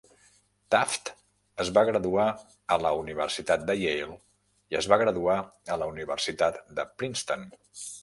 Taft 0.75 1.11
es 1.63 1.69
va 1.75 1.83
graduar 1.89 2.25
a 2.77 2.79
la 2.85 2.95
Universitat 3.03 3.69
de 3.69 3.77
Yale 3.83 4.19
i 4.75 4.81
es 4.83 4.91
va 4.95 5.01
graduar 5.05 5.39
a 5.77 5.81
la 5.85 5.93
Universitat 5.97 6.63
de 6.81 6.93
Princeton. 7.01 7.51